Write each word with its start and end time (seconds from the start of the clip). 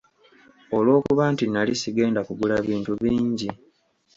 Olw'okuba 0.75 1.23
nti 1.33 1.45
nali 1.47 1.73
sigenda 1.81 2.19
kugula 2.27 2.55
bintu 2.67 2.91
bingi. 3.01 3.49